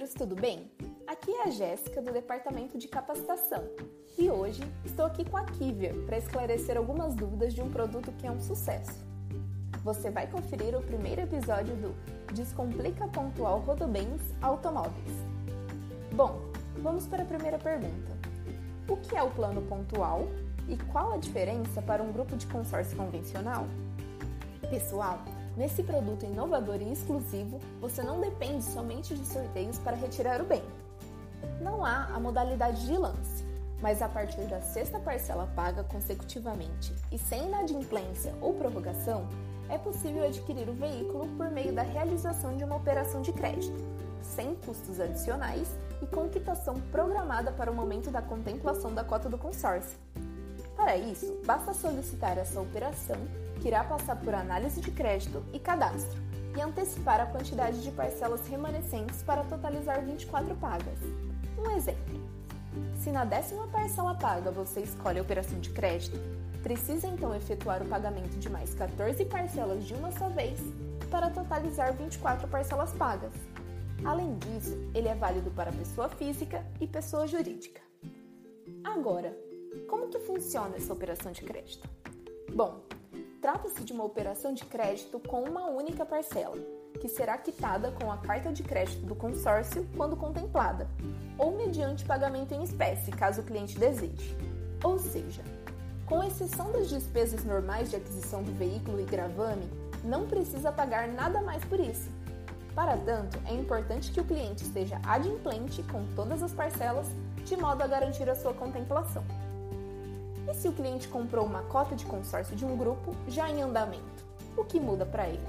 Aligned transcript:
parceiros, 0.00 0.14
tudo 0.14 0.34
bem? 0.34 0.70
Aqui 1.06 1.30
é 1.30 1.44
a 1.44 1.50
Jéssica 1.50 2.00
do 2.00 2.12
Departamento 2.12 2.78
de 2.78 2.88
Capacitação 2.88 3.62
e 4.18 4.30
hoje 4.30 4.62
estou 4.84 5.04
aqui 5.04 5.28
com 5.28 5.36
a 5.36 5.44
Kivia 5.44 5.94
para 6.06 6.18
esclarecer 6.18 6.76
algumas 6.76 7.14
dúvidas 7.14 7.54
de 7.54 7.60
um 7.60 7.70
produto 7.70 8.12
que 8.12 8.26
é 8.26 8.30
um 8.30 8.40
sucesso. 8.40 9.04
Você 9.84 10.10
vai 10.10 10.26
conferir 10.26 10.76
o 10.76 10.82
primeiro 10.82 11.22
episódio 11.22 11.74
do 11.76 11.94
Descomplica 12.32 13.08
Pontual 13.08 13.60
Rodobens 13.60 14.20
Automóveis. 14.40 15.12
Bom, 16.12 16.40
vamos 16.78 17.06
para 17.06 17.22
a 17.22 17.26
primeira 17.26 17.58
pergunta. 17.58 18.12
O 18.88 18.96
que 18.96 19.16
é 19.16 19.22
o 19.22 19.30
plano 19.30 19.62
pontual 19.62 20.26
e 20.68 20.76
qual 20.92 21.12
a 21.12 21.16
diferença 21.16 21.82
para 21.82 22.02
um 22.02 22.12
grupo 22.12 22.36
de 22.36 22.46
consórcio 22.46 22.96
convencional? 22.96 23.66
Pessoal, 24.70 25.18
Nesse 25.60 25.82
produto 25.82 26.24
inovador 26.24 26.80
e 26.80 26.90
exclusivo, 26.90 27.60
você 27.82 28.02
não 28.02 28.18
depende 28.18 28.64
somente 28.64 29.14
de 29.14 29.26
sorteios 29.26 29.76
para 29.76 29.94
retirar 29.94 30.40
o 30.40 30.44
bem. 30.46 30.62
Não 31.60 31.84
há 31.84 32.06
a 32.14 32.18
modalidade 32.18 32.86
de 32.86 32.96
lance, 32.96 33.44
mas 33.78 34.00
a 34.00 34.08
partir 34.08 34.40
da 34.46 34.62
sexta 34.62 34.98
parcela 34.98 35.46
paga 35.54 35.84
consecutivamente 35.84 36.94
e 37.12 37.18
sem 37.18 37.44
inadimplência 37.44 38.34
ou 38.40 38.54
prorrogação, 38.54 39.28
é 39.68 39.76
possível 39.76 40.24
adquirir 40.24 40.66
o 40.66 40.72
veículo 40.72 41.28
por 41.36 41.50
meio 41.50 41.74
da 41.74 41.82
realização 41.82 42.56
de 42.56 42.64
uma 42.64 42.76
operação 42.76 43.20
de 43.20 43.30
crédito, 43.30 43.76
sem 44.22 44.54
custos 44.64 44.98
adicionais 44.98 45.68
e 46.00 46.06
com 46.06 46.26
quitação 46.30 46.80
programada 46.90 47.52
para 47.52 47.70
o 47.70 47.74
momento 47.74 48.10
da 48.10 48.22
contemplação 48.22 48.94
da 48.94 49.04
cota 49.04 49.28
do 49.28 49.36
consórcio. 49.36 49.98
Para 50.80 50.96
isso, 50.96 51.38
basta 51.44 51.74
solicitar 51.74 52.38
essa 52.38 52.58
operação 52.58 53.18
que 53.60 53.68
irá 53.68 53.84
passar 53.84 54.16
por 54.16 54.34
análise 54.34 54.80
de 54.80 54.90
crédito 54.90 55.44
e 55.52 55.58
cadastro, 55.58 56.18
e 56.56 56.60
antecipar 56.62 57.20
a 57.20 57.26
quantidade 57.26 57.82
de 57.82 57.90
parcelas 57.90 58.48
remanescentes 58.48 59.22
para 59.22 59.44
totalizar 59.44 60.02
24 60.02 60.54
pagas. 60.56 60.98
Um 61.58 61.70
exemplo: 61.72 62.18
se 62.96 63.10
na 63.10 63.26
décima 63.26 63.68
parcela 63.68 64.14
paga 64.14 64.50
você 64.50 64.80
escolhe 64.80 65.18
a 65.18 65.22
operação 65.22 65.60
de 65.60 65.68
crédito, 65.68 66.18
precisa 66.62 67.06
então 67.08 67.36
efetuar 67.36 67.82
o 67.82 67.86
pagamento 67.86 68.38
de 68.38 68.48
mais 68.48 68.72
14 68.72 69.22
parcelas 69.26 69.84
de 69.84 69.92
uma 69.92 70.10
só 70.12 70.30
vez 70.30 70.58
para 71.10 71.28
totalizar 71.28 71.92
24 71.92 72.48
parcelas 72.48 72.92
pagas. 72.92 73.34
Além 74.02 74.34
disso, 74.38 74.78
ele 74.94 75.08
é 75.08 75.14
válido 75.14 75.50
para 75.50 75.72
pessoa 75.72 76.08
física 76.08 76.64
e 76.80 76.86
pessoa 76.86 77.26
jurídica. 77.26 77.82
Agora, 78.82 79.49
como 79.88 80.08
que 80.08 80.18
funciona 80.20 80.76
essa 80.76 80.92
operação 80.92 81.32
de 81.32 81.42
crédito? 81.42 81.88
Bom, 82.52 82.80
Trata-se 83.40 83.82
de 83.84 83.92
uma 83.94 84.04
operação 84.04 84.52
de 84.52 84.66
crédito 84.66 85.18
com 85.18 85.42
uma 85.42 85.66
única 85.66 86.04
parcela, 86.04 86.58
que 87.00 87.08
será 87.08 87.38
quitada 87.38 87.90
com 87.90 88.12
a 88.12 88.18
carta 88.18 88.52
de 88.52 88.62
crédito 88.62 89.06
do 89.06 89.14
consórcio 89.14 89.88
quando 89.96 90.14
contemplada, 90.14 90.86
ou 91.38 91.56
mediante 91.56 92.04
pagamento 92.04 92.52
em 92.52 92.62
espécie, 92.62 93.10
caso 93.10 93.40
o 93.40 93.44
cliente 93.44 93.78
deseje. 93.78 94.36
Ou 94.84 94.98
seja, 94.98 95.42
com 96.04 96.22
exceção 96.22 96.70
das 96.70 96.90
despesas 96.90 97.42
normais 97.42 97.88
de 97.88 97.96
aquisição 97.96 98.42
do 98.42 98.52
veículo 98.52 99.00
e 99.00 99.04
gravame, 99.04 99.70
não 100.04 100.26
precisa 100.26 100.70
pagar 100.70 101.08
nada 101.08 101.40
mais 101.40 101.64
por 101.64 101.80
isso. 101.80 102.10
Para 102.74 102.98
tanto, 102.98 103.38
é 103.46 103.54
importante 103.54 104.12
que 104.12 104.20
o 104.20 104.24
cliente 104.24 104.64
esteja 104.64 105.00
adimplente 105.02 105.82
com 105.84 106.04
todas 106.14 106.42
as 106.42 106.52
parcelas, 106.52 107.06
de 107.42 107.56
modo 107.56 107.82
a 107.82 107.86
garantir 107.86 108.28
a 108.28 108.34
sua 108.34 108.52
contemplação. 108.52 109.24
E 110.50 110.54
se 110.54 110.66
o 110.66 110.72
cliente 110.72 111.06
comprou 111.06 111.46
uma 111.46 111.62
cota 111.62 111.94
de 111.94 112.04
consórcio 112.04 112.56
de 112.56 112.64
um 112.64 112.76
grupo 112.76 113.14
já 113.28 113.48
em 113.48 113.62
andamento, 113.62 114.24
o 114.56 114.64
que 114.64 114.80
muda 114.80 115.06
para 115.06 115.28
ele? 115.28 115.46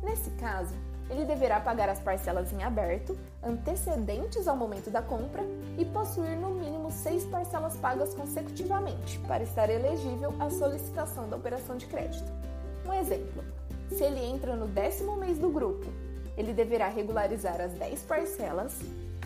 Nesse 0.00 0.30
caso, 0.30 0.72
ele 1.10 1.24
deverá 1.24 1.58
pagar 1.58 1.88
as 1.88 1.98
parcelas 1.98 2.52
em 2.52 2.62
aberto, 2.62 3.18
antecedentes 3.42 4.46
ao 4.46 4.56
momento 4.56 4.90
da 4.90 5.02
compra 5.02 5.42
e 5.76 5.84
possuir 5.84 6.36
no 6.36 6.50
mínimo 6.50 6.90
seis 6.92 7.24
parcelas 7.24 7.76
pagas 7.78 8.14
consecutivamente 8.14 9.18
para 9.20 9.42
estar 9.42 9.68
elegível 9.68 10.32
à 10.38 10.50
solicitação 10.50 11.28
da 11.28 11.36
operação 11.36 11.76
de 11.76 11.86
crédito. 11.86 12.30
Um 12.86 12.92
exemplo: 12.92 13.42
se 13.88 14.04
ele 14.04 14.24
entra 14.24 14.54
no 14.54 14.68
décimo 14.68 15.16
mês 15.16 15.36
do 15.36 15.50
grupo, 15.50 15.86
ele 16.36 16.52
deverá 16.52 16.88
regularizar 16.88 17.60
as 17.60 17.72
10 17.72 18.02
parcelas, 18.02 18.78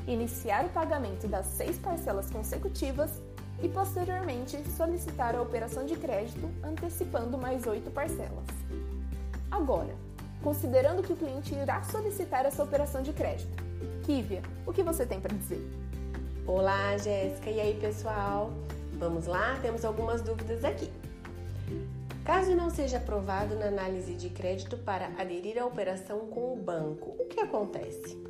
iniciar 0.06 0.64
o 0.64 0.70
pagamento 0.70 1.28
das 1.28 1.47
seis 1.47 1.78
parcelas 1.78 2.30
consecutivas 2.30 3.10
e 3.62 3.69
posteriormente 3.69 4.62
solicitar 4.76 5.34
a 5.34 5.43
operação 5.43 5.84
de 5.84 5.97
crédito 5.97 6.48
antecipando 6.62 7.37
mais 7.37 7.66
oito 7.66 7.91
parcelas. 7.91 8.44
Agora, 9.50 9.94
considerando 10.43 11.03
que 11.03 11.12
o 11.12 11.16
cliente 11.16 11.54
irá 11.54 11.82
solicitar 11.82 12.47
essa 12.47 12.62
operação 12.62 13.03
de 13.03 13.12
crédito, 13.12 13.62
Kivia, 14.04 14.43
o 14.66 14.72
que 14.72 14.82
você 14.82 15.04
tem 15.04 15.21
para 15.21 15.37
dizer? 15.37 15.65
Olá, 16.47 16.97
Jéssica, 16.97 17.50
e 17.50 17.60
aí 17.60 17.78
pessoal? 17.81 18.50
Vamos 18.94 19.26
lá, 19.26 19.59
temos 19.62 19.84
algumas 19.84 20.22
dúvidas 20.22 20.65
aqui. 20.65 20.91
Caso 22.25 22.54
não 22.54 22.71
seja 22.71 22.98
aprovado 22.98 23.54
na 23.56 23.66
análise 23.66 24.15
de 24.15 24.31
crédito 24.31 24.77
para 24.77 25.06
aderir 25.19 25.60
à 25.60 25.66
operação 25.66 26.21
com 26.27 26.53
o 26.53 26.56
banco, 26.56 27.16
o 27.19 27.27
que 27.27 27.41
acontece? 27.41 28.29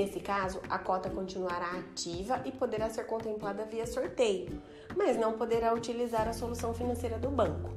Nesse 0.00 0.18
caso, 0.18 0.62
a 0.70 0.78
cota 0.78 1.10
continuará 1.10 1.72
ativa 1.72 2.40
e 2.46 2.50
poderá 2.50 2.88
ser 2.88 3.04
contemplada 3.04 3.66
via 3.66 3.86
sorteio, 3.86 4.48
mas 4.96 5.14
não 5.14 5.34
poderá 5.34 5.74
utilizar 5.74 6.26
a 6.26 6.32
solução 6.32 6.72
financeira 6.72 7.18
do 7.18 7.28
banco. 7.28 7.68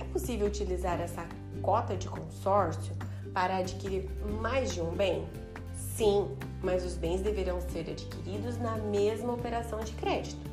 É 0.00 0.02
possível 0.12 0.48
utilizar 0.48 1.00
essa 1.00 1.24
cota 1.62 1.96
de 1.96 2.08
consórcio 2.08 2.92
para 3.32 3.58
adquirir 3.58 4.10
mais 4.42 4.74
de 4.74 4.80
um 4.80 4.90
bem? 4.90 5.24
Sim, 5.72 6.36
mas 6.60 6.84
os 6.84 6.96
bens 6.96 7.20
deverão 7.20 7.60
ser 7.60 7.88
adquiridos 7.88 8.58
na 8.58 8.76
mesma 8.78 9.32
operação 9.32 9.78
de 9.78 9.92
crédito. 9.92 10.50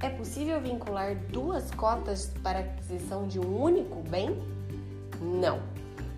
É 0.00 0.10
possível 0.10 0.60
vincular 0.60 1.16
duas 1.30 1.70
cotas 1.70 2.30
para 2.42 2.58
aquisição 2.58 3.26
de 3.26 3.40
um 3.40 3.62
único 3.62 4.02
bem? 4.10 4.36
Não, 5.22 5.58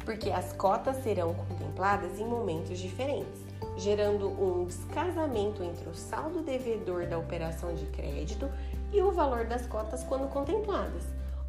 porque 0.05 0.33
as 0.33 0.53
cotas 0.53 0.97
serão 1.05 1.33
contempladas 1.33 2.19
em 2.19 2.27
momentos 2.27 2.81
diferentes, 2.81 3.52
gerando 3.77 4.29
um 4.29 4.65
descasamento 4.65 5.63
entre 5.63 5.89
o 5.89 5.95
saldo 5.95 6.43
devedor 6.43 7.07
da 7.07 7.19
operação 7.19 7.75
de 7.75 7.87
crédito 7.87 8.51
e 8.93 9.01
o 9.01 9.11
valor 9.11 9.45
das 9.47 9.67
cotas 9.67 10.05
quando 10.05 10.29
contempladas. 10.29 11.05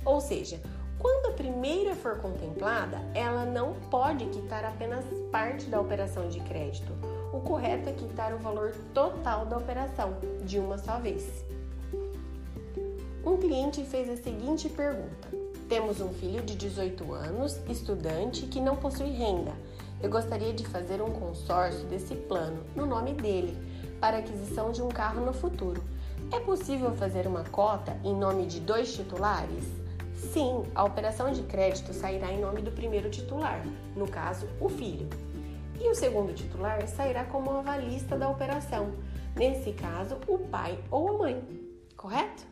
Ou 0.05 0.19
seja, 0.19 0.61
quando 0.99 1.33
a 1.33 1.35
primeira 1.35 1.95
for 1.95 2.17
contemplada, 2.19 3.01
ela 3.13 3.45
não 3.45 3.73
pode 3.89 4.25
quitar 4.27 4.63
apenas 4.63 5.03
parte 5.31 5.65
da 5.65 5.79
operação 5.79 6.29
de 6.29 6.39
crédito. 6.39 6.93
O 7.33 7.39
correto 7.41 7.89
é 7.89 7.93
quitar 7.93 8.33
o 8.33 8.37
valor 8.37 8.73
total 8.93 9.45
da 9.45 9.57
operação 9.57 10.15
de 10.45 10.59
uma 10.59 10.77
só 10.77 10.99
vez. 10.99 11.43
Um 13.25 13.37
cliente 13.37 13.83
fez 13.83 14.09
a 14.09 14.15
seguinte 14.15 14.69
pergunta: 14.69 15.27
temos 15.67 15.99
um 15.99 16.09
filho 16.09 16.41
de 16.41 16.55
18 16.55 17.13
anos, 17.13 17.59
estudante, 17.67 18.45
que 18.45 18.61
não 18.61 18.75
possui 18.75 19.09
renda. 19.09 19.53
Eu 20.03 20.09
gostaria 20.09 20.51
de 20.51 20.65
fazer 20.67 21.01
um 21.01 21.11
consórcio 21.11 21.85
desse 21.85 22.13
plano 22.13 22.61
no 22.75 22.85
nome 22.85 23.13
dele 23.13 23.57
para 24.01 24.17
aquisição 24.17 24.69
de 24.69 24.81
um 24.81 24.89
carro 24.89 25.25
no 25.25 25.31
futuro. 25.31 25.81
É 26.29 26.41
possível 26.41 26.93
fazer 26.93 27.25
uma 27.25 27.45
cota 27.45 27.97
em 28.03 28.13
nome 28.13 28.45
de 28.45 28.59
dois 28.59 28.93
titulares? 28.93 29.63
Sim, 30.13 30.63
a 30.75 30.83
operação 30.83 31.31
de 31.31 31.41
crédito 31.43 31.93
sairá 31.93 32.33
em 32.33 32.41
nome 32.41 32.61
do 32.61 32.69
primeiro 32.69 33.09
titular, 33.09 33.65
no 33.95 34.05
caso, 34.05 34.45
o 34.59 34.67
filho. 34.67 35.07
E 35.79 35.89
o 35.89 35.95
segundo 35.95 36.33
titular 36.33 36.85
sairá 36.85 37.23
como 37.23 37.51
avalista 37.51 38.17
da 38.17 38.27
operação, 38.27 38.91
nesse 39.37 39.71
caso, 39.71 40.17
o 40.27 40.37
pai 40.37 40.77
ou 40.91 41.15
a 41.15 41.17
mãe, 41.17 41.41
correto? 41.95 42.43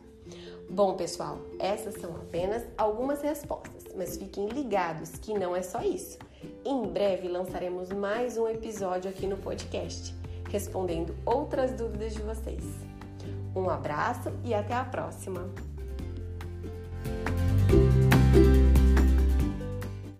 Bom, 0.70 0.94
pessoal, 0.94 1.38
essas 1.58 2.00
são 2.00 2.16
apenas 2.16 2.64
algumas 2.78 3.20
respostas, 3.20 3.84
mas 3.94 4.16
fiquem 4.16 4.48
ligados 4.48 5.10
que 5.18 5.34
não 5.34 5.54
é 5.54 5.60
só 5.60 5.82
isso. 5.82 6.18
Em 6.64 6.86
breve 6.86 7.28
lançaremos 7.28 7.90
mais 7.90 8.36
um 8.36 8.48
episódio 8.48 9.10
aqui 9.10 9.26
no 9.26 9.36
podcast, 9.36 10.14
respondendo 10.50 11.14
outras 11.24 11.72
dúvidas 11.72 12.14
de 12.14 12.22
vocês. 12.22 12.64
Um 13.54 13.68
abraço 13.68 14.32
e 14.44 14.54
até 14.54 14.74
a 14.74 14.84
próxima! 14.84 15.71